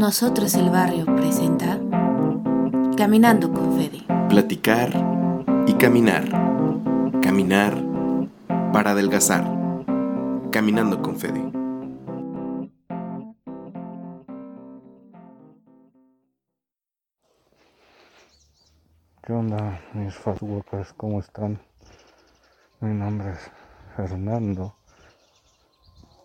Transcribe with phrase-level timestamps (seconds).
[0.00, 1.78] Nosotros el Barrio presenta
[2.96, 4.02] Caminando con Fede.
[4.30, 4.88] Platicar
[5.66, 6.24] y caminar.
[7.20, 7.76] Caminar
[8.72, 9.44] para adelgazar.
[10.50, 11.52] Caminando con Fede.
[19.22, 20.94] ¿Qué onda, mis fatwalkers?
[20.94, 21.60] ¿Cómo están?
[22.80, 23.50] Mi nombre es
[23.96, 24.76] Fernando,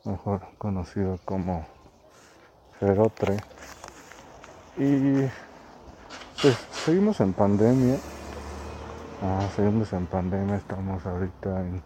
[0.06, 1.68] mejor conocido como
[2.80, 3.38] Ferotre.
[4.78, 5.22] Y
[6.42, 7.96] pues seguimos en pandemia.
[9.22, 11.82] Ah, seguimos en pandemia, estamos ahorita en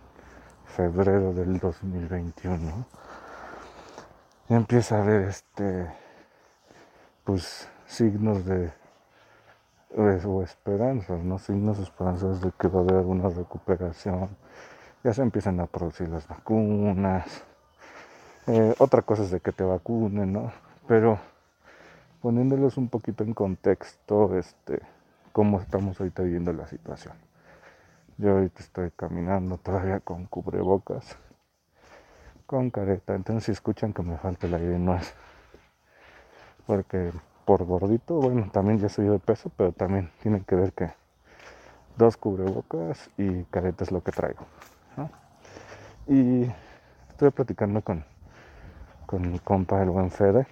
[0.65, 2.85] febrero del 2021.
[4.49, 5.87] Y empieza a haber este
[7.23, 8.71] pues signos de
[9.95, 11.37] o esperanzas, ¿no?
[11.37, 14.29] Signos esperanzas de que va a haber una recuperación.
[15.03, 17.43] Ya se empiezan a producir las vacunas.
[18.47, 20.51] Eh, otra cosa es de que te vacunen, ¿no?
[20.87, 21.19] Pero
[22.21, 24.81] poniéndolos un poquito en contexto, este,
[25.31, 27.15] cómo estamos ahorita viviendo la situación.
[28.17, 31.17] Yo ahorita estoy caminando todavía con cubrebocas,
[32.45, 33.15] con careta.
[33.15, 35.13] Entonces si escuchan que me falta el aire no es
[36.69, 37.11] porque
[37.45, 40.91] por gordito, bueno, también ya soy de peso, pero también tiene que ver que
[41.97, 44.45] dos cubrebocas y careta es lo que traigo.
[46.05, 46.43] Y
[47.09, 48.05] estoy platicando con,
[49.07, 50.45] con mi compa, el buen Fede,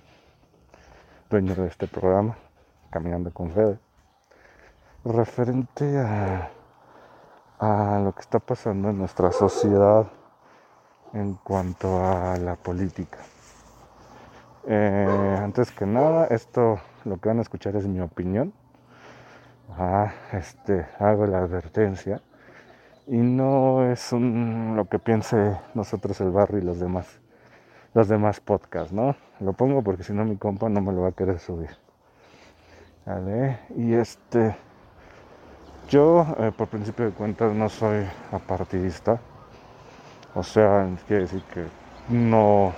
[1.30, 2.38] dueño de este programa,
[2.90, 3.80] Caminando con Fede,
[5.04, 6.50] referente a,
[7.60, 10.08] a lo que está pasando en nuestra sociedad
[11.14, 13.20] en cuanto a la política.
[14.68, 18.54] Eh, antes que nada, esto lo que van a escuchar es mi opinión.
[19.78, 22.22] Ah, este, hago la advertencia.
[23.06, 27.22] Y no es un, lo que piense nosotros el barrio y los demás,
[27.94, 29.16] los demás podcasts, ¿no?
[29.40, 31.70] Lo pongo porque si no mi compa no me lo va a querer subir.
[33.06, 33.60] ¿Vale?
[33.76, 34.56] Y este,
[35.90, 39.20] yo eh, por principio de cuentas no soy apartidista.
[40.36, 41.66] O sea, quiere decir que
[42.10, 42.74] no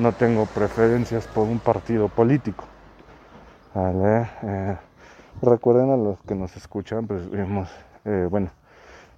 [0.00, 2.64] no tengo preferencias por un partido político.
[3.74, 4.76] Eh,
[5.42, 7.68] recuerden a los que nos escuchan, pues vimos,
[8.06, 8.50] eh, bueno,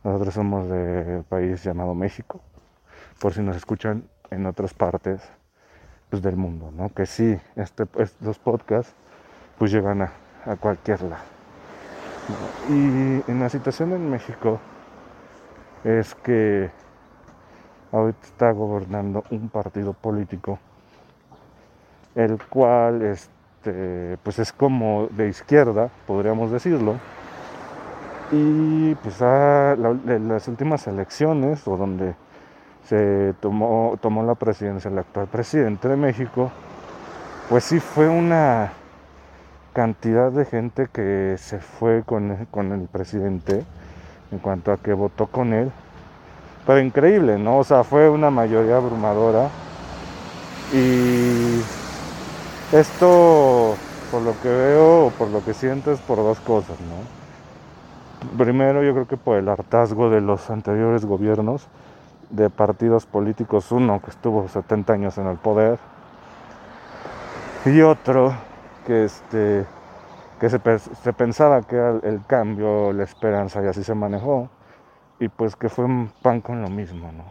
[0.03, 2.41] nosotros somos de país llamado México,
[3.21, 5.20] por si nos escuchan en otras partes
[6.10, 6.88] pues, del mundo, ¿no?
[6.91, 8.94] Que sí, este, estos podcasts
[9.59, 10.12] pues llegan a,
[10.44, 11.22] a cualquier lado.
[12.69, 14.60] Y en la situación en México
[15.84, 16.71] es que
[17.91, 20.59] ahorita está gobernando un partido político
[22.15, 26.97] el cual este, pues es como de izquierda, podríamos decirlo.
[28.31, 32.15] Y pues en las últimas elecciones, o donde
[32.88, 36.50] se tomó, tomó la presidencia el actual presidente de México,
[37.48, 38.72] pues sí fue una
[39.72, 43.65] cantidad de gente que se fue con, con el presidente
[44.31, 45.71] en cuanto a que votó con él.
[46.66, 47.59] Pero increíble, ¿no?
[47.59, 49.48] O sea, fue una mayoría abrumadora.
[50.72, 51.60] Y
[52.72, 53.76] esto,
[54.10, 58.37] por lo que veo por lo que siento, es por dos cosas, ¿no?
[58.38, 61.66] Primero, yo creo que por el hartazgo de los anteriores gobiernos
[62.32, 65.78] de partidos políticos, uno que estuvo 70 años en el poder
[67.65, 68.34] y otro
[68.87, 69.66] que este
[70.41, 74.48] que se, pensaba que era el cambio, la esperanza y así se manejó
[75.21, 77.25] y pues que fue un pan con lo mismo, ¿no?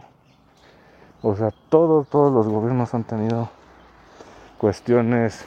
[1.20, 3.50] O sea, todos, todos los gobiernos han tenido
[4.56, 5.44] cuestiones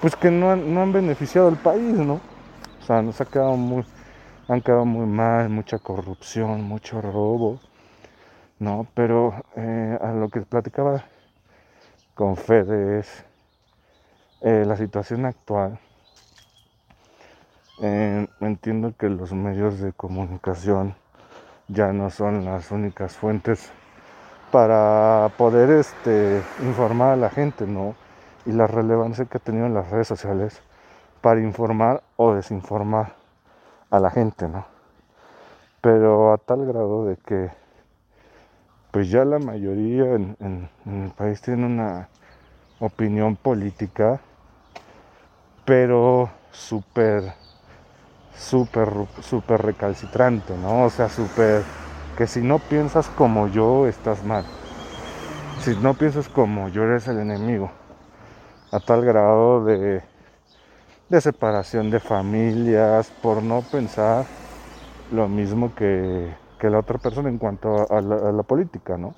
[0.00, 2.20] pues que no han, no han beneficiado al país, ¿no?
[2.80, 3.84] O sea, nos ha quedado muy,
[4.48, 7.60] han quedado muy mal, mucha corrupción, mucho robo,
[8.58, 8.86] ¿no?
[8.94, 11.04] Pero eh, a lo que platicaba
[12.14, 13.24] con Fede es
[14.40, 15.78] eh, la situación actual.
[17.82, 20.94] Eh, entiendo que los medios de comunicación
[21.68, 23.70] ya no son las únicas fuentes
[24.50, 27.94] para poder este, informar a la gente, ¿no?
[28.46, 30.62] Y la relevancia que ha tenido en las redes sociales
[31.20, 33.14] para informar o desinformar
[33.90, 34.64] a la gente, ¿no?
[35.80, 37.50] Pero a tal grado de que
[38.96, 42.08] pues ya la mayoría en, el país tiene una
[42.80, 44.22] opinión política,
[45.66, 47.34] pero súper,
[48.34, 48.88] súper,
[49.20, 50.84] súper recalcitrante, ¿no?
[50.84, 51.62] O sea, súper
[52.16, 54.46] que si no piensas como yo, estás mal.
[55.60, 57.70] Si no piensas como yo, eres el enemigo.
[58.72, 60.00] A tal grado de,
[61.10, 64.24] de separación de familias, por no pensar
[65.12, 69.14] lo mismo que, que la otra persona en cuanto a la, política, ¿no?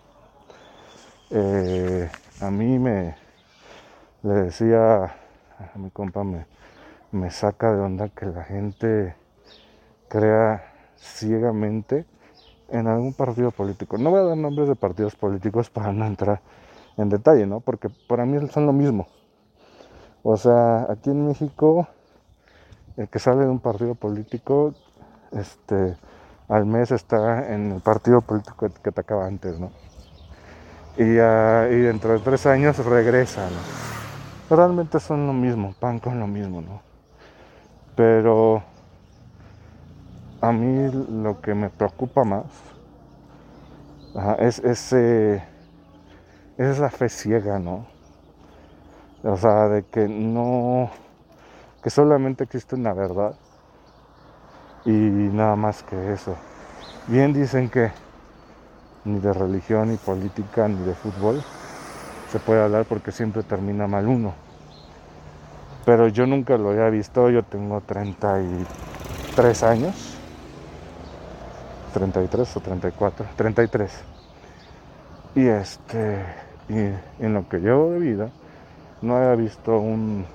[1.31, 3.14] Eh, a mí me
[4.23, 6.46] le decía a mi compa me,
[7.12, 9.14] me saca de onda que la gente
[10.08, 12.06] crea ciegamente
[12.69, 13.99] en algún partido político.
[13.99, 16.41] No voy a dar nombres de partidos políticos para no entrar
[16.96, 17.61] en detalle, ¿no?
[17.61, 19.06] Porque para mí son lo mismo.
[20.23, 21.88] O sea, aquí en México,
[22.96, 24.75] el que sale de un partido político,
[25.32, 25.96] este,
[26.49, 29.71] al mes está en el partido político que te acaba antes, ¿no?
[30.97, 34.56] Y, ah, y dentro de tres años regresa, ¿no?
[34.56, 36.81] Realmente son lo mismo, pan con lo mismo, ¿no?
[37.95, 38.62] Pero
[40.41, 40.91] a mí
[41.23, 42.47] lo que me preocupa más
[44.39, 45.43] es ese
[46.56, 47.87] es la fe ciega, ¿no?
[49.23, 50.91] O sea, de que no,
[51.83, 53.35] que solamente existe una verdad
[54.85, 56.37] y nada más que eso.
[57.07, 57.91] Bien dicen que
[59.05, 61.43] ni de religión, ni política, ni de fútbol
[62.31, 64.35] se puede hablar porque siempre termina mal uno.
[65.87, 70.17] Pero yo nunca lo había visto, yo tengo 33 años.
[71.95, 73.93] 33 o 34, 33.
[75.35, 76.25] Y este
[76.69, 78.29] y en lo que llevo de vida
[79.01, 80.27] no había visto un,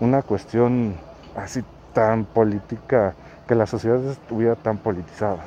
[0.00, 0.94] una cuestión
[1.34, 1.64] así
[1.98, 3.12] tan política,
[3.48, 5.38] que la sociedad estuviera tan politizada.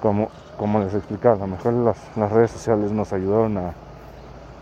[0.00, 3.72] Como, como les explicaba, a lo mejor las, las redes sociales nos ayudaron a,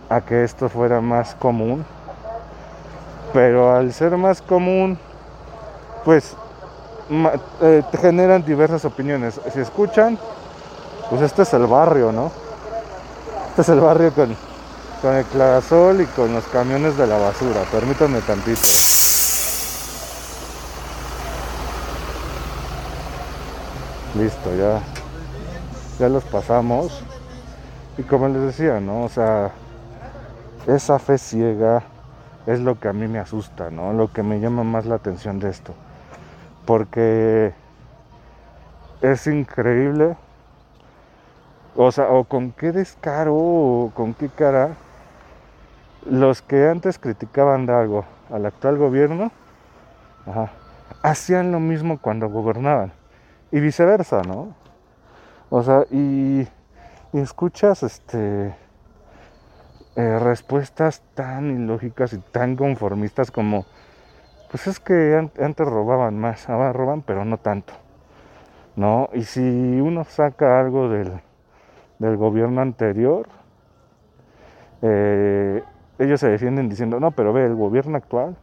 [0.09, 1.85] a que esto fuera más común,
[3.35, 4.97] pero al ser más común,
[6.06, 6.35] pues
[7.61, 9.39] eh, generan diversas opiniones.
[9.53, 10.17] Si escuchan,
[11.11, 12.33] pues este es el barrio, ¿no?
[13.50, 14.35] Este es el barrio con,
[15.03, 17.61] con el clarasol y con los camiones de la basura.
[17.71, 19.04] Permítanme tantito.
[24.16, 24.81] Listo, ya,
[25.99, 27.05] ya los pasamos.
[27.99, 29.05] Y como les decía, ¿no?
[29.05, 29.50] O sea,
[30.66, 31.82] esa fe ciega
[32.46, 33.93] es lo que a mí me asusta, ¿no?
[33.93, 35.75] Lo que me llama más la atención de esto.
[36.66, 37.52] Porque
[39.02, 40.16] es increíble
[41.76, 44.76] o sea, o con qué descaro o con qué cara
[46.08, 49.32] los que antes criticaban de algo al actual gobierno
[51.02, 52.93] hacían lo mismo cuando gobernaban.
[53.50, 54.55] Y viceversa, ¿no?
[55.50, 56.46] O sea, y,
[57.12, 58.55] escuchas este
[59.96, 63.64] eh, respuestas tan ilógicas y tan conformistas como
[64.50, 67.75] pues es que antes robaban más, ahora roban pero no tanto.
[68.76, 69.08] ¿No?
[69.12, 71.20] Y si uno saca algo del
[71.99, 73.29] del gobierno anterior,
[74.82, 75.62] eh,
[75.99, 78.37] ellos se defienden diciendo, no, pero ve, el gobierno actual,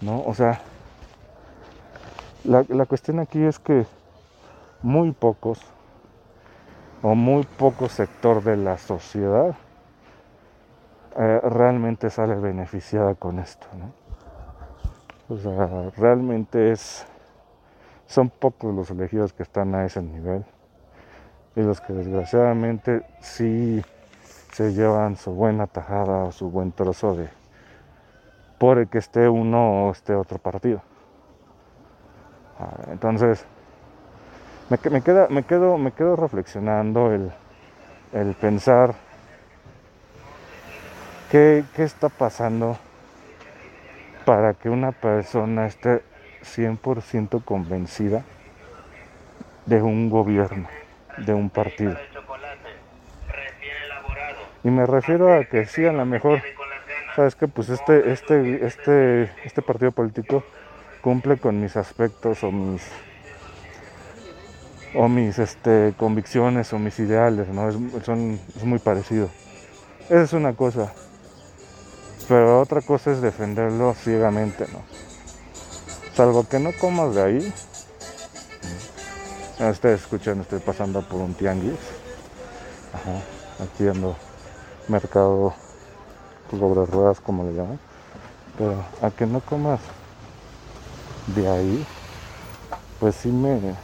[0.00, 0.22] ¿no?
[0.24, 0.60] O sea,
[2.44, 3.86] la, cuestión aquí es que
[4.82, 5.60] muy pocos
[7.02, 9.54] o muy poco sector de la sociedad
[11.16, 13.66] eh, realmente sale beneficiada con esto.
[15.28, 17.06] O sea, realmente es,
[18.06, 20.44] son pocos los elegidos que están a ese nivel
[21.54, 23.82] y los que desgraciadamente sí
[24.52, 27.28] se llevan su buena tajada o su buen trozo de
[28.58, 30.82] por el que esté uno o esté otro partido.
[32.58, 33.44] Ah, entonces,
[34.90, 37.30] me, queda, me, quedo, me quedo reflexionando el,
[38.12, 38.94] el pensar
[41.30, 42.78] qué, qué está pasando
[44.24, 46.02] para que una persona esté
[46.42, 48.24] 100% convencida
[49.66, 50.68] de un gobierno
[51.18, 51.96] de un partido.
[54.64, 56.40] Y me refiero a que sí, a lo mejor,
[57.14, 60.44] sabes que pues este, este, este, este partido político
[61.02, 62.88] cumple con mis aspectos o mis
[64.94, 67.68] o mis este, convicciones o mis ideales, ¿no?
[67.68, 69.28] Es, son, es muy parecido.
[70.04, 70.92] Esa es una cosa.
[72.28, 74.80] Pero otra cosa es defenderlo ciegamente, ¿no?
[76.14, 77.54] Salvo que no comas de ahí,
[79.70, 81.78] Ustedes escuchan, estoy pasando por un tianguis.
[83.62, 84.16] Aquí ando
[84.88, 85.54] mercado
[86.50, 87.78] sobre ruedas, como le llaman.
[88.58, 89.78] Pero a que no comas
[91.28, 91.86] de ahí,
[92.98, 93.76] pues sí me.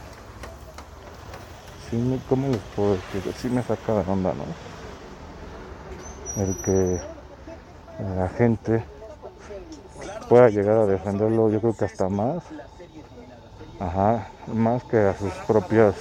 [1.89, 2.97] Sí me, ¿cómo les puedo?
[3.35, 4.45] Sí me saca de onda, ¿no?
[6.37, 6.99] El que
[8.15, 8.83] la gente
[10.29, 12.43] pueda llegar a defenderlo, yo creo que hasta más
[13.79, 15.95] Ajá, más que a sus propias,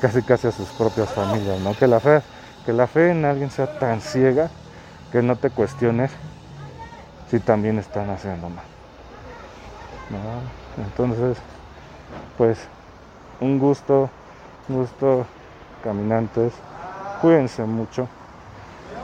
[0.00, 1.74] casi casi a sus propias familias, ¿no?
[1.76, 2.22] Que la fe,
[2.64, 4.50] que la fe en alguien sea tan ciega
[5.10, 6.12] que no te cuestiones
[7.30, 8.64] si también están haciendo mal.
[10.76, 11.38] Entonces,
[12.36, 12.58] pues,
[13.40, 14.10] un gusto,
[14.70, 15.26] gusto,
[15.82, 16.52] caminantes,
[17.20, 18.08] cuídense mucho,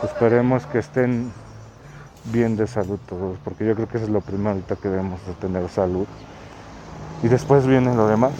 [0.03, 1.33] esperemos que estén
[2.33, 5.25] bien de salud todos, porque yo creo que eso es lo primero ahorita que debemos
[5.27, 6.07] de tener salud.
[7.23, 8.33] Y después viene lo demás.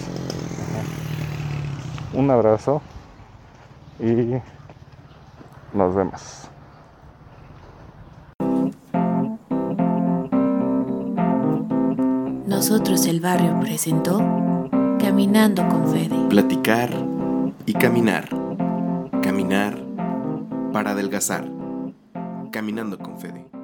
[2.13, 2.83] Un abrazo
[3.99, 4.37] y
[5.73, 6.49] nos vemos.
[12.47, 14.19] Nosotros el barrio presentó
[14.99, 16.17] Caminando con Fede.
[16.29, 17.16] Platicar
[17.67, 18.29] y caminar.
[19.23, 19.77] Caminar
[20.73, 21.51] para adelgazar.
[22.53, 23.56] Caminando con Fede.